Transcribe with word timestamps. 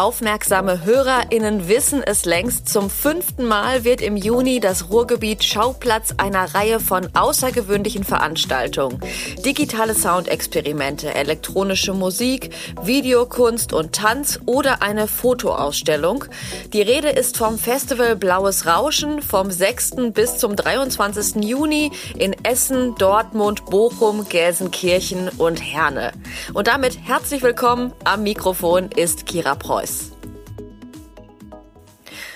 Aufmerksame 0.00 0.82
HörerInnen 0.86 1.68
wissen 1.68 2.02
es 2.02 2.24
längst. 2.24 2.70
Zum 2.70 2.88
fünften 2.88 3.44
Mal 3.44 3.84
wird 3.84 4.00
im 4.00 4.16
Juni 4.16 4.58
das 4.58 4.88
Ruhrgebiet 4.88 5.44
Schauplatz 5.44 6.14
einer 6.16 6.54
Reihe 6.54 6.80
von 6.80 7.10
außergewöhnlichen 7.12 8.04
Veranstaltungen. 8.04 8.98
Digitale 9.44 9.94
Soundexperimente, 9.94 11.14
elektronische 11.14 11.92
Musik, 11.92 12.48
Videokunst 12.82 13.74
und 13.74 13.94
Tanz 13.94 14.40
oder 14.46 14.80
eine 14.80 15.06
Fotoausstellung. 15.06 16.24
Die 16.72 16.80
Rede 16.80 17.10
ist 17.10 17.36
vom 17.36 17.58
Festival 17.58 18.16
Blaues 18.16 18.64
Rauschen 18.64 19.20
vom 19.20 19.50
6. 19.50 20.12
bis 20.14 20.38
zum 20.38 20.56
23. 20.56 21.44
Juni 21.44 21.92
in 22.16 22.34
Essen, 22.42 22.94
Dortmund, 22.94 23.66
Bochum, 23.66 24.26
Gelsenkirchen 24.26 25.28
und 25.36 25.56
Herne. 25.56 26.12
Und 26.52 26.66
damit 26.66 26.98
herzlich 27.02 27.42
willkommen. 27.42 27.92
Am 28.04 28.22
Mikrofon 28.22 28.90
ist 28.90 29.26
Kira 29.26 29.54
Preuß. 29.54 30.12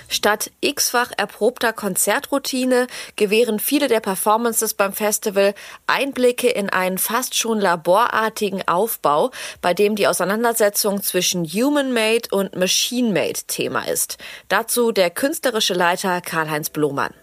Statt 0.07 0.51
x-fach 0.61 1.11
erprobter 1.17 1.73
Konzertroutine 1.73 2.87
gewähren 3.15 3.59
viele 3.59 3.87
der 3.87 3.99
Performances 3.99 4.73
beim 4.73 4.93
Festival 4.93 5.53
Einblicke 5.87 6.47
in 6.47 6.69
einen 6.69 6.97
fast 6.97 7.35
schon 7.35 7.59
laborartigen 7.59 8.67
Aufbau, 8.67 9.31
bei 9.61 9.73
dem 9.73 9.95
die 9.95 10.07
Auseinandersetzung 10.07 11.01
zwischen 11.01 11.43
Human-Made 11.45 12.29
und 12.31 12.55
Machine-Made 12.55 13.41
Thema 13.47 13.87
ist. 13.87 14.17
Dazu 14.47 14.91
der 14.91 15.09
künstlerische 15.09 15.73
Leiter 15.73 16.21
Karl-Heinz 16.21 16.69
Blomann. 16.69 17.13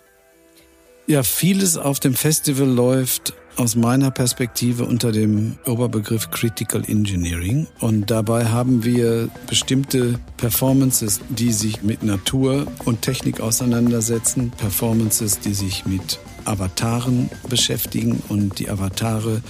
Ja, 1.06 1.22
vieles 1.22 1.76
auf 1.76 1.98
dem 1.98 2.14
Festival 2.14 2.68
läuft 2.68 3.34
aus 3.56 3.76
meiner 3.76 4.10
Perspektive 4.10 4.84
unter 4.84 5.12
dem 5.12 5.58
Oberbegriff 5.66 6.30
Critical 6.30 6.82
Engineering. 6.86 7.66
Und 7.80 8.10
dabei 8.10 8.46
haben 8.46 8.84
wir 8.84 9.28
bestimmte 9.46 10.18
Performances, 10.36 11.20
die 11.28 11.52
sich 11.52 11.82
mit 11.82 12.02
Natur 12.02 12.66
und 12.84 13.02
Technik 13.02 13.40
auseinandersetzen, 13.40 14.50
Performances, 14.56 15.40
die 15.40 15.54
sich 15.54 15.86
mit 15.86 16.18
Avataren 16.46 17.30
beschäftigen 17.48 18.22
und 18.28 18.58
die 18.58 18.68
Avatare 18.68 19.42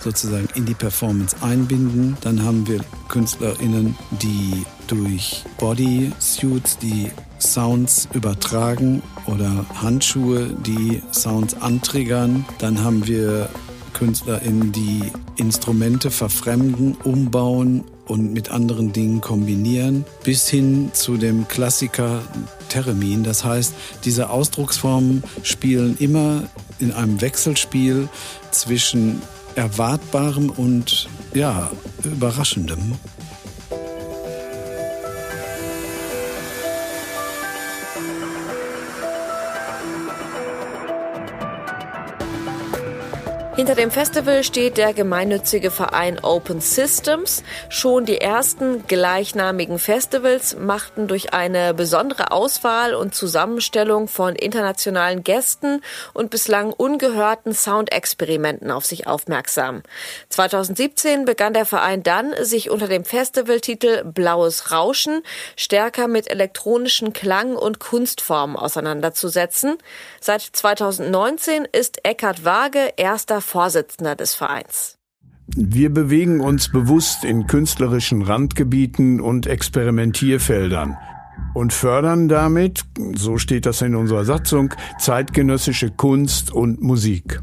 sozusagen 0.00 0.48
in 0.54 0.66
die 0.66 0.74
Performance 0.74 1.36
einbinden. 1.40 2.16
Dann 2.20 2.42
haben 2.42 2.66
wir 2.66 2.80
KünstlerInnen, 3.08 3.96
die 4.22 4.64
durch 4.86 5.44
Bodysuits 5.58 6.78
die 6.78 7.10
Sounds 7.40 8.08
übertragen 8.12 9.02
oder 9.26 9.66
Handschuhe, 9.74 10.46
die 10.66 11.02
Sounds 11.12 11.54
antriggern. 11.60 12.44
Dann 12.58 12.82
haben 12.82 13.06
wir 13.06 13.48
KünstlerInnen, 13.92 14.72
die 14.72 15.10
Instrumente 15.36 16.10
verfremden, 16.10 16.96
umbauen 17.02 17.84
und 18.06 18.32
mit 18.32 18.50
anderen 18.50 18.92
Dingen 18.92 19.20
kombinieren, 19.20 20.04
bis 20.22 20.48
hin 20.48 20.90
zu 20.92 21.16
dem 21.16 21.48
Klassiker 21.48 22.22
Theremin. 22.68 23.24
Das 23.24 23.44
heißt, 23.44 23.74
diese 24.04 24.30
Ausdrucksformen 24.30 25.22
spielen 25.42 25.96
immer 25.98 26.44
in 26.78 26.92
einem 26.92 27.20
Wechselspiel 27.20 28.08
zwischen 28.50 29.22
Erwartbarem 29.54 30.50
und 30.50 31.08
ja, 31.34 31.70
Überraschendem. 32.04 32.92
Hinter 43.56 43.74
dem 43.74 43.90
Festival 43.90 44.44
steht 44.44 44.76
der 44.76 44.92
gemeinnützige 44.92 45.70
Verein 45.70 46.22
Open 46.22 46.60
Systems. 46.60 47.42
Schon 47.70 48.04
die 48.04 48.20
ersten 48.20 48.86
gleichnamigen 48.86 49.78
Festivals 49.78 50.58
machten 50.58 51.08
durch 51.08 51.32
eine 51.32 51.72
besondere 51.72 52.32
Auswahl 52.32 52.94
und 52.94 53.14
Zusammenstellung 53.14 54.08
von 54.08 54.36
internationalen 54.36 55.24
Gästen 55.24 55.80
und 56.12 56.28
bislang 56.28 56.74
ungehörten 56.74 57.54
Soundexperimenten 57.54 58.70
auf 58.70 58.84
sich 58.84 59.06
aufmerksam. 59.06 59.82
2017 60.28 61.24
begann 61.24 61.54
der 61.54 61.64
Verein 61.64 62.02
dann, 62.02 62.34
sich 62.42 62.68
unter 62.68 62.88
dem 62.88 63.06
Festivaltitel 63.06 64.04
Blaues 64.04 64.70
Rauschen 64.70 65.22
stärker 65.56 66.08
mit 66.08 66.30
elektronischen 66.30 67.14
Klang- 67.14 67.56
und 67.56 67.80
Kunstformen 67.80 68.56
auseinanderzusetzen. 68.56 69.78
Seit 70.20 70.42
2019 70.42 71.66
ist 71.72 72.04
Eckhard 72.04 72.44
Waage 72.44 72.92
erster 72.98 73.40
Vorsitzender 73.46 74.16
des 74.16 74.34
Vereins. 74.34 74.98
Wir 75.54 75.90
bewegen 75.90 76.40
uns 76.40 76.70
bewusst 76.70 77.24
in 77.24 77.46
künstlerischen 77.46 78.22
Randgebieten 78.22 79.20
und 79.20 79.46
Experimentierfeldern 79.46 80.96
und 81.54 81.72
fördern 81.72 82.28
damit, 82.28 82.84
so 83.14 83.38
steht 83.38 83.64
das 83.64 83.80
in 83.82 83.94
unserer 83.94 84.24
Satzung, 84.24 84.74
zeitgenössische 84.98 85.90
Kunst 85.90 86.52
und 86.52 86.82
Musik. 86.82 87.40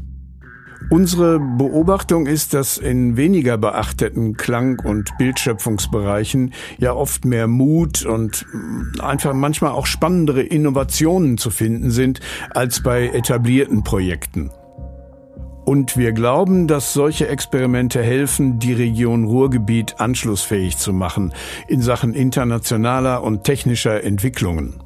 Unsere 0.90 1.40
Beobachtung 1.40 2.26
ist, 2.26 2.52
dass 2.52 2.76
in 2.76 3.16
weniger 3.16 3.56
beachteten 3.56 4.36
Klang- 4.36 4.80
und 4.84 5.16
Bildschöpfungsbereichen 5.16 6.52
ja 6.76 6.92
oft 6.92 7.24
mehr 7.24 7.46
Mut 7.46 8.04
und 8.04 8.44
einfach 9.00 9.32
manchmal 9.32 9.72
auch 9.72 9.86
spannendere 9.86 10.42
Innovationen 10.42 11.38
zu 11.38 11.48
finden 11.48 11.90
sind 11.90 12.20
als 12.50 12.82
bei 12.82 13.08
etablierten 13.08 13.82
Projekten. 13.82 14.50
Und 15.64 15.96
wir 15.96 16.12
glauben, 16.12 16.68
dass 16.68 16.92
solche 16.92 17.28
Experimente 17.28 18.02
helfen, 18.02 18.58
die 18.58 18.74
Region 18.74 19.24
Ruhrgebiet 19.24 19.98
anschlussfähig 19.98 20.76
zu 20.76 20.92
machen 20.92 21.32
in 21.68 21.80
Sachen 21.80 22.14
internationaler 22.14 23.22
und 23.22 23.44
technischer 23.44 24.04
Entwicklungen. 24.04 24.82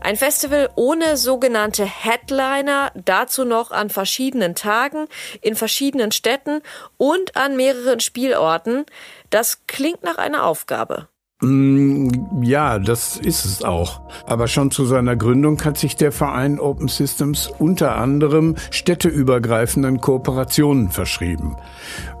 Ein 0.00 0.16
Festival 0.16 0.68
ohne 0.74 1.16
sogenannte 1.16 1.84
Headliner, 1.84 2.90
dazu 2.94 3.44
noch 3.44 3.70
an 3.70 3.88
verschiedenen 3.88 4.56
Tagen, 4.56 5.06
in 5.40 5.54
verschiedenen 5.54 6.10
Städten 6.10 6.60
und 6.96 7.36
an 7.36 7.56
mehreren 7.56 8.00
Spielorten. 8.00 8.84
Das 9.30 9.66
klingt 9.68 10.02
nach 10.02 10.18
einer 10.18 10.44
Aufgabe. 10.44 11.08
Mm, 11.42 12.40
ja, 12.40 12.78
das 12.78 13.16
ist 13.16 13.44
es 13.44 13.64
auch. 13.64 14.00
Aber 14.26 14.46
schon 14.46 14.70
zu 14.70 14.84
seiner 14.84 15.16
Gründung 15.16 15.60
hat 15.64 15.76
sich 15.76 15.96
der 15.96 16.12
Verein 16.12 16.60
Open 16.60 16.86
Systems 16.86 17.50
unter 17.58 17.96
anderem 17.96 18.54
städteübergreifenden 18.70 20.00
Kooperationen 20.00 20.90
verschrieben. 20.90 21.56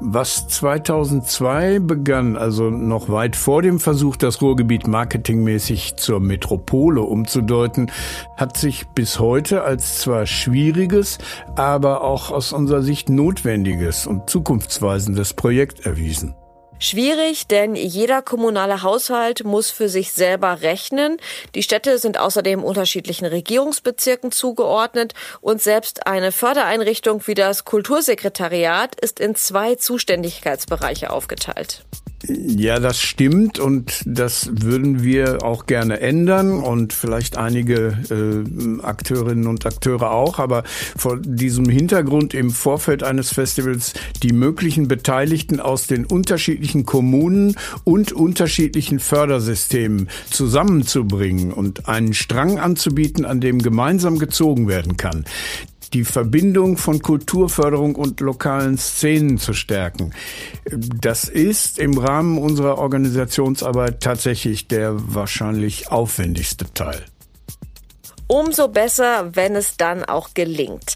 Was 0.00 0.48
2002 0.48 1.78
begann, 1.78 2.36
also 2.36 2.68
noch 2.68 3.10
weit 3.10 3.36
vor 3.36 3.62
dem 3.62 3.78
Versuch, 3.78 4.16
das 4.16 4.42
Ruhrgebiet 4.42 4.88
marketingmäßig 4.88 5.94
zur 5.96 6.18
Metropole 6.18 7.02
umzudeuten, 7.02 7.92
hat 8.36 8.56
sich 8.56 8.88
bis 8.88 9.20
heute 9.20 9.62
als 9.62 10.00
zwar 10.00 10.26
schwieriges, 10.26 11.18
aber 11.54 12.02
auch 12.02 12.32
aus 12.32 12.52
unserer 12.52 12.82
Sicht 12.82 13.08
notwendiges 13.08 14.04
und 14.04 14.28
zukunftsweisendes 14.28 15.34
Projekt 15.34 15.86
erwiesen. 15.86 16.34
Schwierig, 16.82 17.46
denn 17.46 17.76
jeder 17.76 18.22
kommunale 18.22 18.82
Haushalt 18.82 19.44
muss 19.44 19.70
für 19.70 19.88
sich 19.88 20.10
selber 20.10 20.62
rechnen. 20.62 21.16
Die 21.54 21.62
Städte 21.62 21.96
sind 21.98 22.18
außerdem 22.18 22.64
unterschiedlichen 22.64 23.24
Regierungsbezirken 23.24 24.32
zugeordnet 24.32 25.14
und 25.40 25.62
selbst 25.62 26.08
eine 26.08 26.32
Fördereinrichtung 26.32 27.24
wie 27.28 27.34
das 27.34 27.64
Kultursekretariat 27.64 28.96
ist 28.96 29.20
in 29.20 29.36
zwei 29.36 29.76
Zuständigkeitsbereiche 29.76 31.10
aufgeteilt. 31.10 31.84
Ja, 32.28 32.78
das 32.78 33.00
stimmt 33.00 33.58
und 33.58 34.02
das 34.06 34.50
würden 34.52 35.02
wir 35.02 35.42
auch 35.42 35.66
gerne 35.66 36.00
ändern 36.00 36.60
und 36.60 36.92
vielleicht 36.92 37.36
einige 37.36 37.98
äh, 38.10 38.82
Akteurinnen 38.84 39.48
und 39.48 39.66
Akteure 39.66 40.12
auch. 40.12 40.38
Aber 40.38 40.62
vor 40.96 41.18
diesem 41.18 41.68
Hintergrund 41.68 42.32
im 42.32 42.50
Vorfeld 42.50 43.02
eines 43.02 43.32
Festivals 43.32 43.94
die 44.22 44.32
möglichen 44.32 44.86
Beteiligten 44.86 45.58
aus 45.58 45.88
den 45.88 46.04
unterschiedlichen 46.04 46.86
Kommunen 46.86 47.56
und 47.82 48.12
unterschiedlichen 48.12 49.00
Fördersystemen 49.00 50.08
zusammenzubringen 50.30 51.52
und 51.52 51.88
einen 51.88 52.14
Strang 52.14 52.58
anzubieten, 52.58 53.24
an 53.24 53.40
dem 53.40 53.60
gemeinsam 53.60 54.18
gezogen 54.18 54.68
werden 54.68 54.96
kann 54.96 55.24
die 55.92 56.04
Verbindung 56.04 56.76
von 56.76 57.02
Kulturförderung 57.02 57.94
und 57.94 58.20
lokalen 58.20 58.78
Szenen 58.78 59.38
zu 59.38 59.52
stärken. 59.52 60.12
Das 61.00 61.24
ist 61.24 61.78
im 61.78 61.98
Rahmen 61.98 62.38
unserer 62.38 62.78
Organisationsarbeit 62.78 64.00
tatsächlich 64.00 64.68
der 64.68 64.94
wahrscheinlich 65.14 65.90
aufwendigste 65.90 66.72
Teil. 66.72 67.04
Umso 68.26 68.68
besser, 68.68 69.34
wenn 69.34 69.56
es 69.56 69.76
dann 69.76 70.04
auch 70.04 70.30
gelingt. 70.32 70.94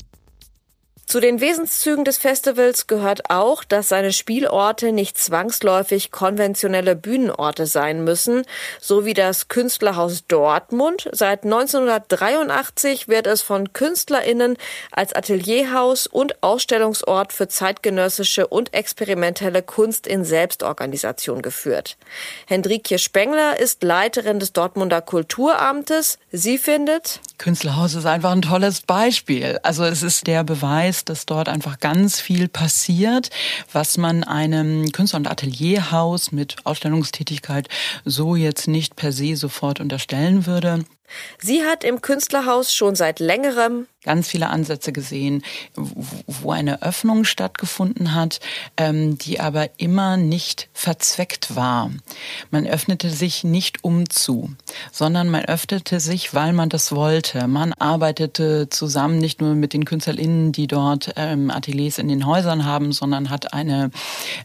Zu 1.07 1.21
den 1.21 1.41
Wesenszügen 1.41 2.05
des 2.05 2.19
Festivals 2.19 2.89
gehört 2.89 3.31
auch, 3.31 3.63
dass 3.63 3.89
seine 3.89 4.13
Spielorte 4.13 4.91
nicht 4.91 5.17
zwangsläufig 5.17 6.11
konventionelle 6.11 6.97
Bühnenorte 6.97 7.67
sein 7.67 8.03
müssen, 8.03 8.43
so 8.81 9.05
wie 9.05 9.15
das 9.15 9.47
Künstlerhaus 9.47 10.27
Dortmund. 10.27 11.09
Seit 11.13 11.45
1983 11.45 13.07
wird 13.07 13.29
es 13.29 13.41
von 13.41 13.73
KünstlerInnen 13.73 14.57
als 14.91 15.15
Atelierhaus 15.15 16.09
und 16.09 16.43
Ausstellungsort 16.43 17.33
für 17.33 17.47
zeitgenössische 17.47 18.49
und 18.49 18.75
experimentelle 18.75 19.63
Kunst 19.63 20.09
in 20.09 20.25
Selbstorganisation 20.25 21.41
geführt. 21.41 21.99
Hendrikje 22.47 22.99
Spengler 22.99 23.61
ist 23.61 23.85
Leiterin 23.85 24.41
des 24.41 24.53
Dortmunder 24.53 25.03
Kulturamtes. 25.03 26.19
Sie 26.33 26.59
findet, 26.59 27.21
Künstlerhaus 27.39 27.95
ist 27.95 28.07
einfach 28.07 28.33
ein 28.33 28.43
tolles 28.43 28.81
Beispiel. 28.81 29.61
Also 29.63 29.85
es 29.85 30.03
ist 30.03 30.27
der 30.27 30.43
Beweis, 30.43 30.96
dass 31.05 31.27
dort 31.27 31.49
einfach 31.49 31.79
ganz 31.79 32.21
viel 32.21 32.49
passiert, 32.49 33.31
was 33.73 33.99
man 33.99 34.25
einem 34.25 34.91
Künstler- 34.93 35.19
und 35.19 35.31
Atelierhaus 35.31 36.33
mit 36.33 36.57
Ausstellungstätigkeit 36.65 37.69
so 38.05 38.37
jetzt 38.37 38.69
nicht 38.69 38.97
per 38.97 39.13
se 39.13 39.37
sofort 39.37 39.81
unterstellen 39.81 40.47
würde. 40.47 40.85
Sie 41.39 41.65
hat 41.65 41.85
im 41.85 42.01
Künstlerhaus 42.01 42.75
schon 42.75 42.95
seit 42.95 43.21
längerem 43.21 43.87
ganz 44.07 44.29
viele 44.29 44.49
Ansätze 44.49 44.93
gesehen, 44.93 45.43
wo 45.75 46.53
eine 46.53 46.81
Öffnung 46.81 47.25
stattgefunden 47.25 48.15
hat, 48.15 48.41
ähm, 48.79 49.19
die 49.19 49.41
aber 49.41 49.69
immer 49.79 50.17
nicht 50.17 50.69
verzweckt 50.73 51.57
war. 51.57 51.91
Man 52.51 52.67
öffnete 52.67 53.11
sich 53.11 53.45
nicht 53.45 53.85
um 53.85 54.09
zu, 54.09 54.55
sondern 54.93 55.29
man 55.29 55.45
öffnete 55.45 56.01
sich, 56.01 56.33
weil 56.33 56.53
man 56.53 56.69
das 56.69 56.93
wollte. 56.93 57.49
Man 57.49 57.73
arbeitete 57.75 58.69
zusammen 58.71 59.19
nicht 59.19 59.41
nur 59.41 59.55
mit 59.55 59.73
den 59.73 59.85
KünstlerInnen, 59.85 60.53
die 60.53 60.69
dort 60.69 61.13
ähm, 61.17 61.51
Ateliers 61.51 61.99
in 61.99 62.09
den 62.09 62.27
Häusern 62.27 62.65
haben, 62.65 62.93
sondern 62.93 63.29
hat 63.29 63.53
eine 63.53 63.91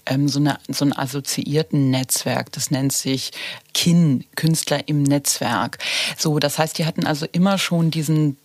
ähm, 0.08 0.28
so, 0.28 0.40
eine 0.40 0.58
so 0.70 0.86
ein 0.86 0.98
assoziierten 0.98 1.92
Netzwerk. 1.92 2.52
Das 2.52 2.72
nennt 2.72 2.94
sich 2.94 3.32
KIN, 3.74 4.26
Künstler 4.36 4.88
im 4.88 5.04
Netzwerk. 5.04 5.78
So, 6.18 6.40
das 6.40 6.51
heißt, 6.60 6.78
die 6.78 6.86
hatten 6.86 7.06
also 7.06 7.26
immer 7.32 7.58
schon 7.58 7.92
diesen 7.92 8.38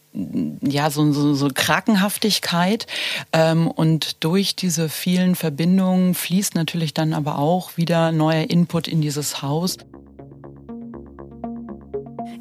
ja 0.62 0.90
so, 0.90 1.12
so, 1.12 1.34
so 1.34 1.48
Krakenhaftigkeit 1.52 2.86
ähm, 3.32 3.68
und 3.68 4.24
durch 4.24 4.56
diese 4.56 4.88
vielen 4.88 5.34
Verbindungen 5.34 6.14
fließt 6.14 6.54
natürlich 6.54 6.94
dann 6.94 7.12
aber 7.12 7.38
auch 7.38 7.76
wieder 7.76 8.12
neuer 8.12 8.48
Input 8.48 8.88
in 8.88 9.00
dieses 9.02 9.42
Haus. 9.42 9.76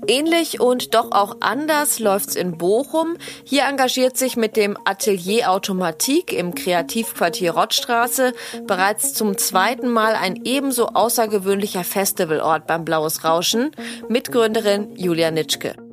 Ähnlich 0.08 0.60
und 0.60 0.94
doch 0.94 1.12
auch 1.12 1.38
anders 1.40 2.00
läuft's 2.00 2.36
in 2.36 2.58
Bochum. 2.58 3.18
Hier 3.44 3.64
engagiert 3.64 4.18
sich 4.18 4.36
mit 4.38 4.56
dem 4.56 4.78
Atelier 4.86 5.52
Automatik 5.52 6.34
im 6.34 6.56
Kreativquartier 6.56 7.52
Rottstraße 7.52 8.34
bereits 8.68 9.14
zum 9.14 9.38
zweiten 9.38 9.90
Mal 9.90 10.16
ein 10.16 10.42
ebenso 10.44 10.88
außergewöhnlicher 10.88 11.84
Festivalort 11.84 12.68
beim 12.68 12.86
Blaues 12.86 13.24
Rauschen. 13.24 13.72
Mitgründerin 14.10 14.96
Julia 14.96 15.32
Nitschke. 15.32 15.85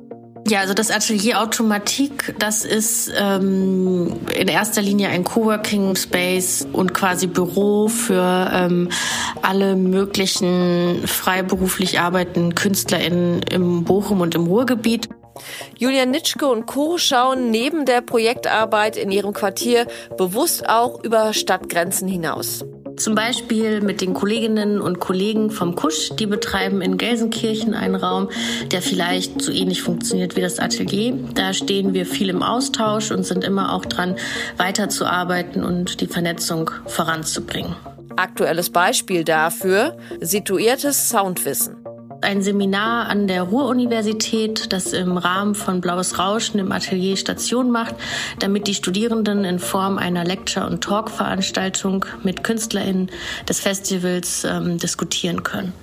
Ja, 0.47 0.59
also 0.59 0.73
das 0.73 0.91
Atelier 0.91 1.41
Automatik, 1.41 2.35
das 2.37 2.65
ist 2.65 3.09
ähm, 3.17 4.19
in 4.37 4.49
erster 4.49 4.81
Linie 4.81 5.07
ein 5.07 5.23
Coworking 5.23 5.95
Space 5.95 6.67
und 6.73 6.93
quasi 6.93 7.27
Büro 7.27 7.87
für 7.87 8.51
ähm, 8.53 8.89
alle 9.41 9.77
möglichen 9.77 11.07
freiberuflich 11.07 12.01
arbeitenden 12.01 12.55
KünstlerInnen 12.55 13.41
im 13.43 13.85
Bochum 13.85 14.19
und 14.19 14.35
im 14.35 14.47
Ruhrgebiet. 14.47 15.07
Julian 15.77 16.11
Nitschke 16.11 16.45
und 16.45 16.65
Co. 16.65 16.97
schauen 16.97 17.49
neben 17.49 17.85
der 17.85 18.01
Projektarbeit 18.01 18.97
in 18.97 19.11
ihrem 19.11 19.33
Quartier 19.33 19.87
bewusst 20.17 20.67
auch 20.67 21.03
über 21.03 21.33
Stadtgrenzen 21.33 22.07
hinaus. 22.07 22.65
Zum 22.97 23.15
Beispiel 23.15 23.81
mit 23.81 24.01
den 24.01 24.13
Kolleginnen 24.13 24.79
und 24.79 24.99
Kollegen 24.99 25.49
vom 25.49 25.75
Kusch, 25.75 26.11
die 26.19 26.25
betreiben 26.25 26.81
in 26.81 26.97
Gelsenkirchen 26.97 27.73
einen 27.73 27.95
Raum, 27.95 28.29
der 28.71 28.81
vielleicht 28.81 29.41
so 29.41 29.51
ähnlich 29.51 29.81
funktioniert 29.81 30.35
wie 30.35 30.41
das 30.41 30.59
Atelier. 30.59 31.17
Da 31.33 31.53
stehen 31.53 31.93
wir 31.93 32.05
viel 32.05 32.29
im 32.29 32.43
Austausch 32.43 33.11
und 33.11 33.25
sind 33.25 33.43
immer 33.43 33.73
auch 33.73 33.85
dran, 33.85 34.15
weiterzuarbeiten 34.57 35.63
und 35.63 36.01
die 36.01 36.07
Vernetzung 36.07 36.69
voranzubringen. 36.85 37.75
Aktuelles 38.15 38.69
Beispiel 38.69 39.23
dafür, 39.23 39.97
situiertes 40.21 41.09
Soundwissen 41.09 41.77
ein 42.23 42.41
Seminar 42.41 43.07
an 43.07 43.27
der 43.27 43.43
Ruhr-Universität, 43.43 44.73
das 44.73 44.93
im 44.93 45.17
Rahmen 45.17 45.53
von 45.53 45.81
Blaues 45.81 46.17
Rauschen 46.17 46.59
im 46.59 46.71
Atelier 46.71 47.17
Station 47.17 47.69
macht, 47.69 47.95
damit 48.39 48.67
die 48.67 48.73
Studierenden 48.73 49.45
in 49.45 49.59
Form 49.59 49.97
einer 49.97 50.23
Lecture- 50.23 50.65
und 50.65 50.83
Talk-Veranstaltung 50.83 52.05
mit 52.23 52.43
KünstlerInnen 52.43 53.11
des 53.47 53.59
Festivals 53.59 54.43
ähm, 54.43 54.77
diskutieren 54.77 55.43
können. 55.43 55.73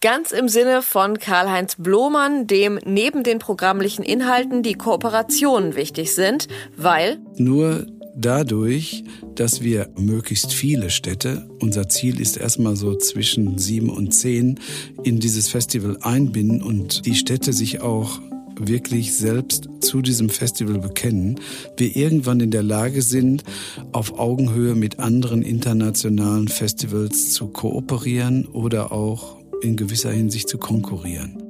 Ganz 0.00 0.30
im 0.30 0.48
Sinne 0.48 0.82
von 0.82 1.18
Karl-Heinz 1.18 1.76
Blomann, 1.78 2.46
dem 2.46 2.78
neben 2.84 3.22
den 3.22 3.38
programmlichen 3.38 4.04
Inhalten 4.04 4.62
die 4.62 4.74
Kooperationen 4.74 5.74
wichtig 5.74 6.14
sind, 6.14 6.48
weil 6.76 7.18
nur 7.36 7.86
dadurch, 8.16 9.04
dass 9.34 9.62
wir 9.62 9.90
möglichst 9.96 10.52
viele 10.52 10.90
Städte, 10.90 11.48
unser 11.60 11.88
Ziel 11.88 12.20
ist 12.20 12.36
erstmal 12.36 12.76
so 12.76 12.96
zwischen 12.96 13.58
sieben 13.58 13.90
und 13.90 14.12
zehn, 14.12 14.58
in 15.04 15.20
dieses 15.20 15.48
Festival 15.48 15.98
einbinden 16.00 16.62
und 16.62 17.06
die 17.06 17.14
Städte 17.14 17.52
sich 17.52 17.80
auch 17.80 18.20
wirklich 18.58 19.14
selbst 19.14 19.68
zu 19.80 20.00
diesem 20.00 20.30
Festival 20.30 20.78
bekennen, 20.78 21.38
wir 21.76 21.94
irgendwann 21.94 22.40
in 22.40 22.50
der 22.50 22.62
Lage 22.62 23.02
sind, 23.02 23.44
auf 23.92 24.18
Augenhöhe 24.18 24.74
mit 24.74 24.98
anderen 24.98 25.42
internationalen 25.42 26.48
Festivals 26.48 27.32
zu 27.32 27.48
kooperieren 27.48 28.46
oder 28.46 28.92
auch 28.92 29.36
in 29.60 29.76
gewisser 29.76 30.10
Hinsicht 30.10 30.48
zu 30.48 30.58
konkurrieren. 30.58 31.45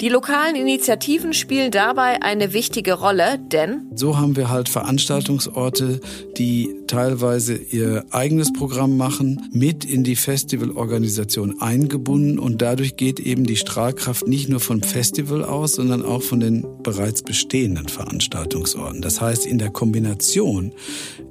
Die 0.00 0.08
lokalen 0.08 0.54
Initiativen 0.54 1.32
spielen 1.32 1.72
dabei 1.72 2.22
eine 2.22 2.52
wichtige 2.52 2.92
Rolle, 2.92 3.40
denn 3.40 3.90
so 3.96 4.16
haben 4.16 4.36
wir 4.36 4.48
halt 4.48 4.68
Veranstaltungsorte, 4.68 6.00
die 6.36 6.72
teilweise 6.86 7.56
ihr 7.56 8.04
eigenes 8.12 8.52
Programm 8.52 8.96
machen, 8.96 9.50
mit 9.52 9.84
in 9.84 10.04
die 10.04 10.14
Festivalorganisation 10.14 11.60
eingebunden 11.60 12.38
und 12.38 12.62
dadurch 12.62 12.96
geht 12.96 13.18
eben 13.18 13.42
die 13.42 13.56
Strahlkraft 13.56 14.28
nicht 14.28 14.48
nur 14.48 14.60
vom 14.60 14.82
Festival 14.82 15.42
aus, 15.42 15.72
sondern 15.72 16.04
auch 16.04 16.22
von 16.22 16.38
den 16.38 16.64
bereits 16.84 17.24
bestehenden 17.24 17.88
Veranstaltungsorten. 17.88 19.02
Das 19.02 19.20
heißt, 19.20 19.46
in 19.46 19.58
der 19.58 19.70
Kombination 19.70 20.74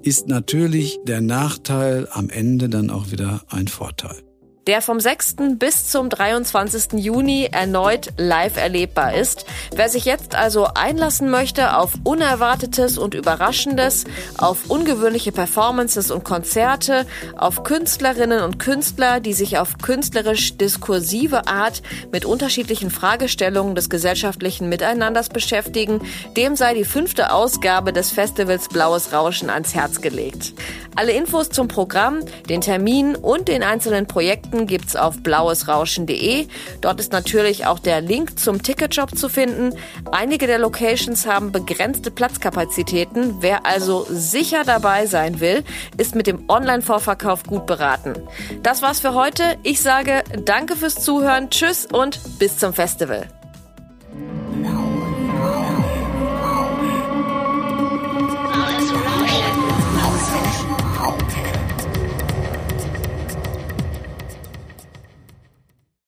ist 0.04 0.28
natürlich 0.28 1.00
der 1.06 1.22
Nachteil 1.22 2.10
am 2.12 2.30
Ende 2.30 2.68
dann 2.68 2.90
auch 2.90 3.12
wieder 3.12 3.44
ein 3.50 3.70
Vorteil 3.70 4.27
der 4.68 4.82
vom 4.82 5.00
6. 5.00 5.36
bis 5.56 5.88
zum 5.88 6.10
23. 6.10 7.00
Juni 7.00 7.48
erneut 7.50 8.10
live 8.18 8.58
erlebbar 8.58 9.14
ist. 9.14 9.46
Wer 9.74 9.88
sich 9.88 10.04
jetzt 10.04 10.36
also 10.36 10.68
einlassen 10.76 11.30
möchte 11.30 11.78
auf 11.78 11.94
Unerwartetes 12.04 12.98
und 12.98 13.14
Überraschendes, 13.14 14.04
auf 14.38 14.70
ungewöhnliche 14.70 15.32
Performances 15.32 16.12
und 16.12 16.26
Konzerte, 16.26 17.06
auf 17.38 17.64
Künstlerinnen 17.64 18.44
und 18.44 18.60
Künstler, 18.60 19.22
die 19.22 19.34
sich 19.34 19.58
auf 19.58 19.78
künstlerisch 19.78 20.58
diskursive 20.58 21.48
Art 21.48 21.82
mit 22.12 22.26
unterschiedlichen 22.26 22.92
Fragestellungen 22.92 23.74
des 23.74 23.90
gesellschaftlichen 23.90 24.68
Miteinanders 24.68 25.30
beschäftigen, 25.30 26.02
dem 26.36 26.58
sei 26.58 26.74
die 26.74 26.84
fünfte 26.84 27.32
Ausgabe 27.32 27.94
des 27.94 28.12
Festivals 28.12 28.68
Blaues 28.68 29.14
Rauschen 29.14 29.50
ans 29.50 29.74
Herz 29.74 30.02
gelegt. 30.02 30.54
Alle 30.98 31.12
Infos 31.12 31.52
zum 31.52 31.68
Programm, 31.68 32.26
den 32.50 32.60
Terminen 32.60 33.16
und 33.16 33.48
den 33.48 33.62
einzelnen 33.62 34.08
Projekten 34.08 34.57
Karten 34.58 34.68
gibt's 34.68 34.96
auf 34.96 35.22
blauesrauschen.de. 35.22 36.48
Dort 36.82 37.00
ist 37.00 37.12
natürlich 37.12 37.66
auch 37.66 37.80
der 37.80 38.02
Link 38.02 38.40
zum 38.40 38.64
Ticketshop 38.64 39.18
zu 39.18 39.30
finden. 39.30 39.74
Einige 40.12 40.48
der 40.48 40.58
Locations 40.58 41.28
haben 41.28 41.52
begrenzte 41.52 42.12
Platzkapazitäten. 42.12 43.36
Wer 43.42 43.66
also 43.66 44.06
sicher 44.10 44.64
dabei 44.64 45.06
sein 45.06 45.40
will, 45.40 45.64
ist 45.98 46.16
mit 46.16 46.28
dem 46.28 46.50
Online-Vorverkauf 46.50 47.44
gut 47.44 47.66
beraten. 47.66 48.14
Das 48.64 48.82
war's 48.82 49.00
für 49.00 49.14
heute. 49.14 49.58
Ich 49.64 49.82
sage 49.82 50.24
danke 50.46 50.76
fürs 50.76 50.96
Zuhören, 50.96 51.50
tschüss 51.50 51.86
und 51.86 52.20
bis 52.40 52.58
zum 52.58 52.74
Festival. 52.74 53.28